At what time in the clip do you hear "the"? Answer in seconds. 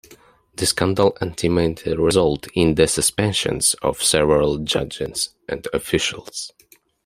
0.55-0.65, 2.73-2.87